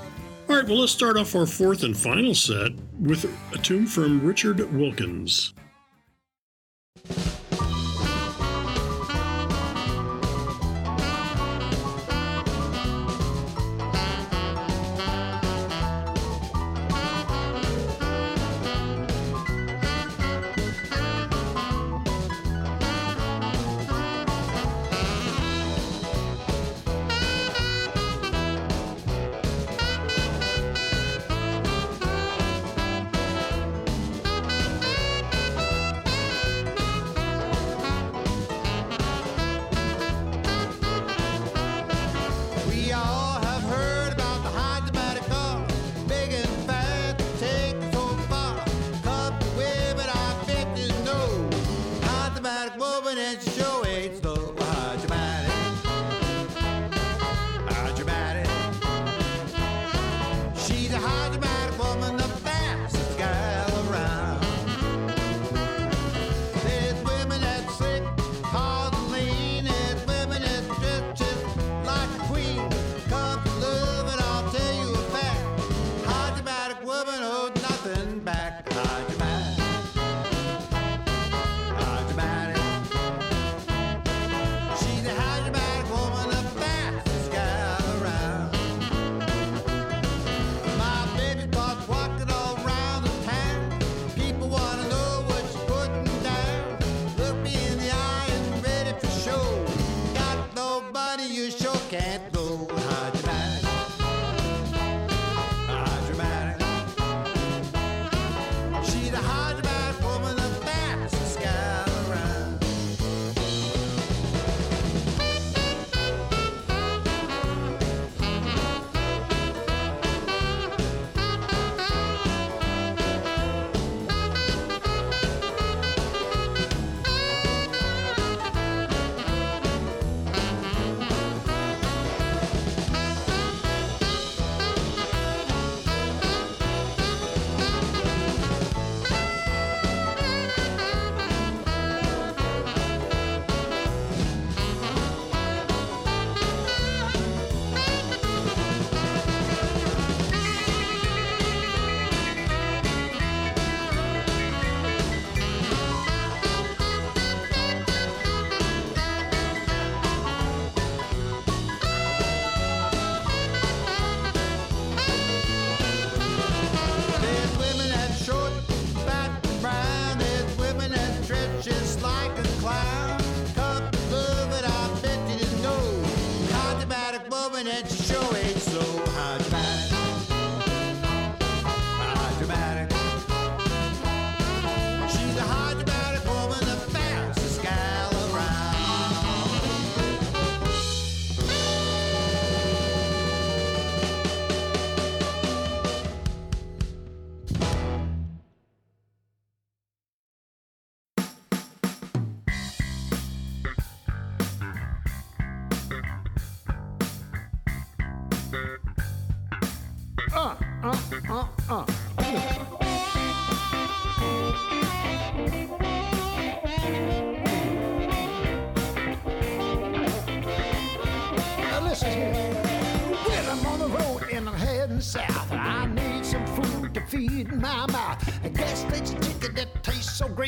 All 0.50 0.56
right, 0.56 0.68
well, 0.68 0.80
let's 0.80 0.92
start 0.92 1.18
off 1.18 1.36
our 1.36 1.46
fourth 1.46 1.84
and 1.84 1.96
final 1.96 2.36
set 2.36 2.72
with 3.00 3.26
a 3.54 3.58
tune 3.60 3.88
from 3.88 4.26
Richard 4.26 4.60
Wilkins. 4.74 5.54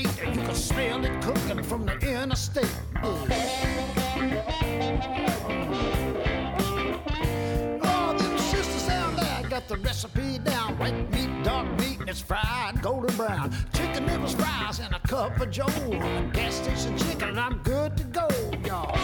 So 0.03 0.11
great, 0.11 0.35
you 0.35 0.41
can 0.41 0.55
smell 0.55 1.05
it 1.05 1.21
cooking 1.21 1.63
from 1.63 1.85
the 1.85 1.93
interstate. 2.21 2.65
Oh, 3.01 3.25
them 8.17 8.37
sisters 8.37 8.87
down 8.87 9.15
there 9.15 9.49
got 9.49 9.67
the 9.67 9.77
recipe 9.77 10.39
down. 10.39 10.77
White 10.77 11.11
meat, 11.11 11.43
dark 11.43 11.67
meat, 11.79 11.99
and 11.99 12.09
it's 12.09 12.21
fried 12.21 12.81
golden 12.81 13.15
brown. 13.15 13.55
Chicken 13.73 14.05
livers, 14.05 14.33
fries, 14.35 14.79
and 14.79 14.93
a 14.93 14.99
cup 14.99 15.39
of 15.39 15.49
joe. 15.49 15.67
Gas 16.33 16.55
station 16.55 16.97
chicken, 16.97 17.29
and 17.29 17.39
I'm 17.39 17.57
good 17.63 17.95
to 17.97 18.03
go, 18.05 18.27
y'all. 18.65 18.97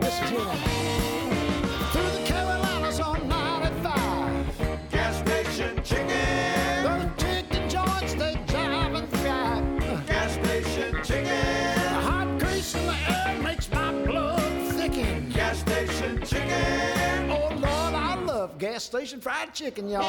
Listen 0.00 0.28
to 0.28 0.44
that. 0.44 0.73
Gas 18.74 18.82
station 18.82 19.20
fried 19.20 19.54
chicken, 19.54 19.88
y'all. 19.88 20.02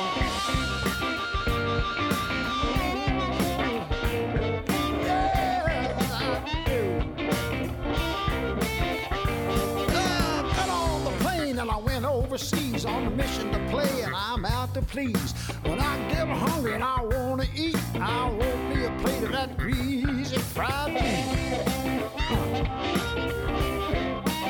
Overseas 12.05 12.86
on 12.86 13.05
a 13.05 13.09
mission 13.11 13.51
to 13.51 13.59
play, 13.70 14.01
and 14.01 14.13
I'm 14.13 14.45
out 14.45 14.74
to 14.74 14.82
please. 14.82 15.32
When 15.63 15.80
I 15.80 15.97
get 16.09 16.28
hungry 16.28 16.74
and 16.74 16.84
I 16.84 17.01
wanna 17.01 17.45
eat, 17.55 17.78
I 17.95 18.30
want 18.30 18.76
me 18.76 18.86
a 18.86 18.91
plate 18.99 19.24
of 19.24 19.32
that 19.32 19.57
greasy 19.57 20.38
fried 20.38 20.93
beef. 20.93 21.26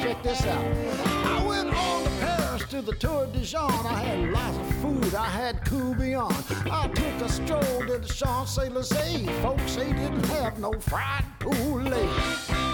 Check 0.02 0.24
this 0.24 0.46
out. 0.46 0.66
I 1.26 1.46
went 1.46 1.76
on 1.76 2.05
to 2.76 2.82
the 2.82 2.96
Tour 2.96 3.28
de 3.28 3.40
Jean. 3.40 3.72
I 3.86 4.04
had 4.04 4.32
lots 4.32 4.58
of 4.58 4.76
food. 4.82 5.16
I 5.16 5.30
had 5.30 5.64
cool 5.66 5.94
beyond. 5.94 6.36
I 6.70 6.90
took 6.90 7.22
a 7.22 7.30
stroll 7.30 7.80
to 7.88 8.00
the 8.00 8.14
Champs 8.14 8.58
Elysees. 8.58 9.30
Folks, 9.42 9.76
they 9.76 9.94
didn't 9.94 10.26
have 10.26 10.60
no 10.60 10.74
fried 10.74 11.24
poulet. 11.40 12.65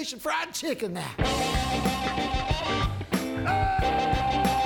Station 0.00 0.18
fried 0.18 0.54
chicken 0.54 0.94
now. 0.94 1.14
station 3.44 4.59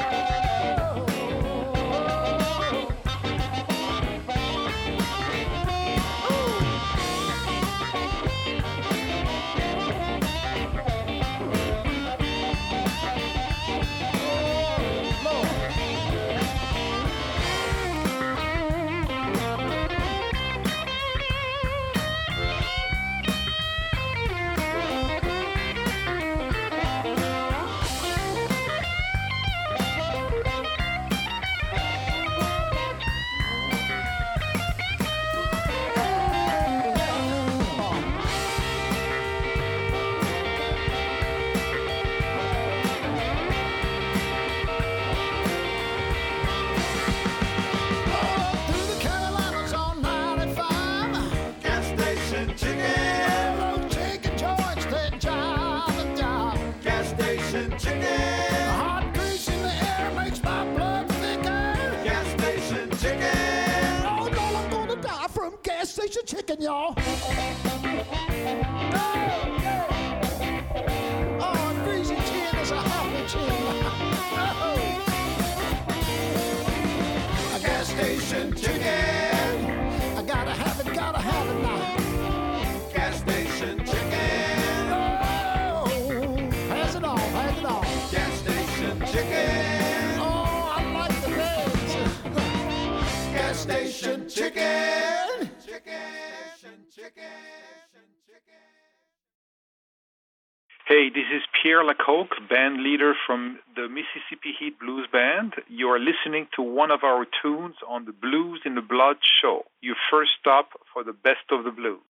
the 111.05 111.13
best 111.13 111.51
of 111.51 111.65
the 111.65 111.71
blues. 111.71 112.01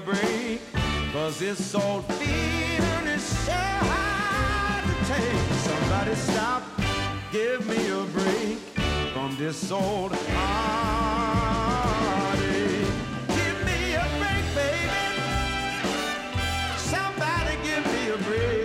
Break. 0.00 0.60
Cause 1.12 1.38
this 1.38 1.74
old 1.74 2.04
feeling 2.14 3.06
is 3.06 3.22
so 3.22 3.52
hard 3.52 4.84
to 4.84 4.94
take. 5.12 5.52
Somebody 5.68 6.14
stop, 6.14 6.62
give 7.32 7.66
me 7.66 7.88
a 7.90 8.04
break 8.16 8.58
from 9.14 9.36
this 9.38 9.70
old 9.70 10.12
heartache. 10.12 11.16
Give 13.28 13.64
me 13.64 13.94
a 13.94 14.06
break, 14.20 14.44
baby. 14.54 15.04
Somebody 16.76 17.56
give 17.62 17.84
me 17.86 18.10
a 18.10 18.18
break 18.28 18.55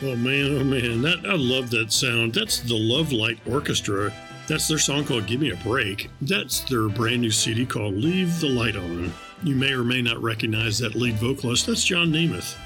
Oh 0.00 0.14
man, 0.14 0.56
oh 0.56 0.62
man, 0.62 1.02
that 1.02 1.26
I 1.26 1.34
love 1.34 1.70
that 1.70 1.92
sound. 1.92 2.32
That's 2.32 2.60
the 2.60 2.78
Love 2.78 3.10
Light 3.10 3.40
Orchestra. 3.50 4.12
That's 4.46 4.68
their 4.68 4.78
song 4.78 5.04
called 5.04 5.26
"Give 5.26 5.40
Me 5.40 5.50
a 5.50 5.56
Break." 5.56 6.08
That's 6.20 6.60
their 6.60 6.88
brand 6.88 7.20
new 7.20 7.32
CD 7.32 7.66
called 7.66 7.94
"Leave 7.94 8.38
the 8.38 8.48
Light 8.48 8.76
On." 8.76 9.12
You 9.42 9.56
may 9.56 9.72
or 9.72 9.82
may 9.82 10.00
not 10.00 10.22
recognize 10.22 10.78
that 10.78 10.94
lead 10.94 11.16
vocalist. 11.16 11.66
That's 11.66 11.82
John 11.82 12.12
Nemeth. 12.12 12.56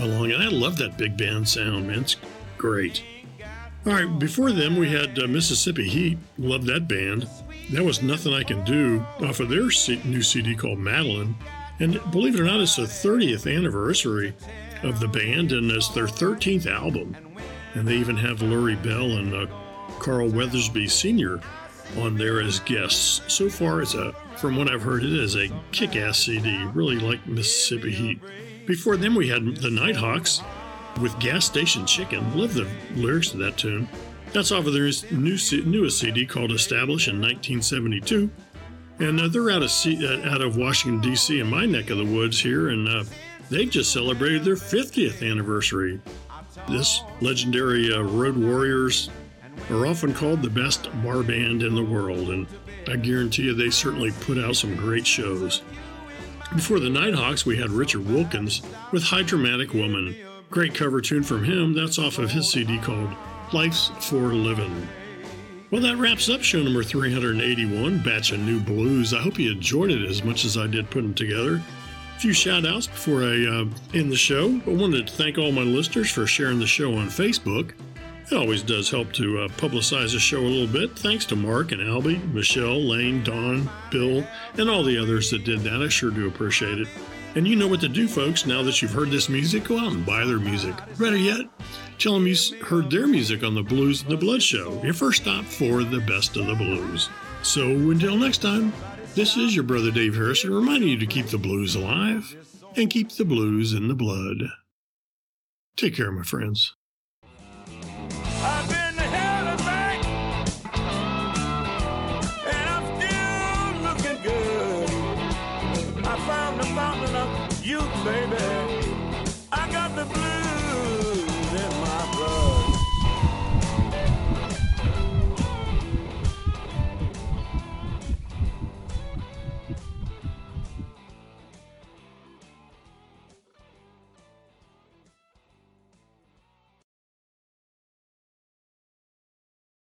Along, 0.00 0.32
and 0.32 0.42
I 0.42 0.48
love 0.48 0.76
that 0.78 0.98
big 0.98 1.16
band 1.16 1.48
sound, 1.48 1.86
man. 1.86 2.00
It's 2.00 2.16
great. 2.58 3.04
All 3.86 3.92
right, 3.92 4.18
before 4.18 4.50
them 4.50 4.76
we 4.76 4.90
had 4.90 5.16
uh, 5.20 5.28
Mississippi 5.28 5.88
Heat. 5.88 6.18
Love 6.36 6.66
that 6.66 6.88
band. 6.88 7.28
That 7.70 7.84
was 7.84 8.02
nothing 8.02 8.34
I 8.34 8.42
can 8.42 8.64
do 8.64 9.06
off 9.20 9.38
of 9.38 9.50
their 9.50 9.68
new 10.04 10.22
CD 10.22 10.56
called 10.56 10.80
Madeleine. 10.80 11.36
And 11.78 12.00
believe 12.10 12.34
it 12.34 12.40
or 12.40 12.44
not, 12.44 12.60
it's 12.60 12.76
the 12.76 12.82
30th 12.82 13.52
anniversary 13.56 14.34
of 14.82 15.00
the 15.00 15.08
band, 15.08 15.52
and 15.52 15.70
it's 15.70 15.88
their 15.88 16.06
13th 16.06 16.66
album. 16.66 17.16
And 17.74 17.86
they 17.86 17.96
even 17.96 18.16
have 18.16 18.38
Lurrie 18.38 18.82
Bell 18.82 19.12
and 19.12 19.34
uh, 19.34 19.46
Carl 19.98 20.28
Weathersby 20.28 20.90
Sr. 20.90 21.40
on 21.98 22.16
there 22.16 22.40
as 22.40 22.60
guests. 22.60 23.22
So 23.28 23.48
far, 23.48 23.82
it's 23.82 23.94
a, 23.94 24.12
from 24.36 24.56
what 24.56 24.70
I've 24.70 24.82
heard, 24.82 25.04
it 25.04 25.12
is 25.12 25.36
a 25.36 25.48
kick-ass 25.70 26.18
CD. 26.18 26.64
Really 26.74 26.98
like 26.98 27.26
Mississippi 27.26 27.92
Heat. 27.92 28.20
Before 28.66 28.96
them, 28.96 29.14
we 29.14 29.28
had 29.28 29.56
the 29.56 29.70
Nighthawks 29.70 30.42
with 31.00 31.18
Gas 31.18 31.46
Station 31.46 31.86
Chicken. 31.86 32.36
Love 32.36 32.54
the 32.54 32.68
lyrics 32.94 33.30
to 33.30 33.36
that 33.38 33.56
tune. 33.56 33.88
That's 34.32 34.52
off 34.52 34.66
of 34.66 34.72
their 34.72 34.90
new 35.10 35.36
newest 35.64 35.98
CD 35.98 36.26
called 36.26 36.52
Establish 36.52 37.08
in 37.08 37.20
1972. 37.20 38.30
And 38.98 39.20
uh, 39.20 39.28
they're 39.28 39.50
out 39.50 39.62
of 39.62 39.70
C- 39.70 40.06
uh, 40.06 40.30
out 40.30 40.40
of 40.40 40.56
Washington 40.56 41.00
D.C. 41.00 41.40
in 41.40 41.48
my 41.48 41.66
neck 41.66 41.90
of 41.90 41.98
the 41.98 42.04
woods 42.04 42.40
here, 42.40 42.68
and 42.68 42.88
uh, 42.88 43.04
they've 43.50 43.70
just 43.70 43.92
celebrated 43.92 44.44
their 44.44 44.56
50th 44.56 45.28
anniversary. 45.28 46.00
This 46.68 47.02
legendary 47.20 47.92
uh, 47.92 48.02
Road 48.02 48.36
Warriors 48.36 49.10
are 49.70 49.86
often 49.86 50.14
called 50.14 50.42
the 50.42 50.50
best 50.50 50.88
bar 51.02 51.22
band 51.22 51.62
in 51.62 51.74
the 51.74 51.84
world, 51.84 52.30
and 52.30 52.46
I 52.88 52.96
guarantee 52.96 53.44
you 53.44 53.54
they 53.54 53.70
certainly 53.70 54.10
put 54.20 54.38
out 54.38 54.56
some 54.56 54.76
great 54.76 55.06
shows. 55.06 55.62
Before 56.54 56.80
the 56.80 56.90
Nighthawks, 56.90 57.46
we 57.46 57.56
had 57.56 57.70
Richard 57.70 58.06
Wilkins 58.06 58.62
with 58.92 59.02
Hydramatic 59.02 59.72
Woman. 59.72 60.14
Great 60.50 60.74
cover 60.74 61.00
tune 61.00 61.22
from 61.22 61.44
him. 61.44 61.72
That's 61.72 61.98
off 61.98 62.18
of 62.18 62.30
his 62.30 62.50
CD 62.50 62.78
called 62.78 63.10
Life's 63.52 63.90
for 64.00 64.34
Living. 64.34 64.86
Well, 65.70 65.80
that 65.80 65.96
wraps 65.96 66.28
up 66.28 66.42
show 66.42 66.62
number 66.62 66.82
381, 66.82 68.02
Batch 68.02 68.32
of 68.32 68.40
New 68.40 68.60
Blues. 68.60 69.14
I 69.14 69.20
hope 69.20 69.38
you 69.38 69.52
enjoyed 69.52 69.90
it 69.90 70.04
as 70.04 70.22
much 70.22 70.44
as 70.44 70.58
I 70.58 70.66
did 70.66 70.90
putting 70.90 71.14
together. 71.14 71.62
Few 72.22 72.32
shout 72.32 72.64
outs 72.64 72.86
before 72.86 73.24
I 73.24 73.44
uh, 73.46 73.64
end 73.94 74.12
the 74.12 74.16
show. 74.16 74.60
I 74.64 74.70
wanted 74.70 75.08
to 75.08 75.12
thank 75.12 75.38
all 75.38 75.50
my 75.50 75.62
listeners 75.62 76.08
for 76.08 76.24
sharing 76.24 76.60
the 76.60 76.68
show 76.68 76.94
on 76.94 77.08
Facebook. 77.08 77.72
It 78.30 78.36
always 78.36 78.62
does 78.62 78.88
help 78.88 79.12
to 79.14 79.40
uh, 79.40 79.48
publicize 79.48 80.12
the 80.12 80.20
show 80.20 80.38
a 80.38 80.46
little 80.46 80.72
bit. 80.72 80.96
Thanks 80.96 81.24
to 81.26 81.34
Mark 81.34 81.72
and 81.72 81.80
Albie, 81.80 82.32
Michelle, 82.32 82.80
Lane, 82.80 83.24
Don, 83.24 83.68
Bill, 83.90 84.24
and 84.56 84.70
all 84.70 84.84
the 84.84 84.96
others 84.96 85.32
that 85.32 85.42
did 85.42 85.62
that. 85.62 85.82
I 85.82 85.88
sure 85.88 86.12
do 86.12 86.28
appreciate 86.28 86.78
it. 86.78 86.86
And 87.34 87.48
you 87.48 87.56
know 87.56 87.66
what 87.66 87.80
to 87.80 87.88
do, 87.88 88.06
folks. 88.06 88.46
Now 88.46 88.62
that 88.62 88.80
you've 88.80 88.92
heard 88.92 89.10
this 89.10 89.28
music, 89.28 89.64
go 89.64 89.80
out 89.80 89.90
and 89.90 90.06
buy 90.06 90.24
their 90.24 90.38
music. 90.38 90.76
Better 91.00 91.16
yet, 91.16 91.46
tell 91.98 92.14
them 92.14 92.28
you 92.28 92.36
heard 92.62 92.88
their 92.88 93.08
music 93.08 93.42
on 93.42 93.56
the 93.56 93.64
Blues 93.64 94.02
and 94.02 94.12
the 94.12 94.16
Blood 94.16 94.44
Show, 94.44 94.80
your 94.84 94.94
first 94.94 95.22
stop 95.22 95.44
for 95.44 95.82
the 95.82 95.98
best 95.98 96.36
of 96.36 96.46
the 96.46 96.54
blues. 96.54 97.08
So 97.42 97.66
until 97.66 98.16
next 98.16 98.42
time, 98.42 98.72
this 99.14 99.36
is 99.36 99.54
your 99.54 99.64
brother 99.64 99.90
Dave 99.90 100.14
Harrison 100.14 100.52
reminding 100.52 100.88
you 100.88 100.98
to 100.98 101.06
keep 101.06 101.26
the 101.26 101.38
blues 101.38 101.74
alive 101.74 102.36
and 102.76 102.90
keep 102.90 103.10
the 103.10 103.24
blues 103.24 103.72
in 103.72 103.88
the 103.88 103.94
blood. 103.94 104.44
Take 105.76 105.96
care, 105.96 106.10
my 106.10 106.22
friends. 106.22 106.74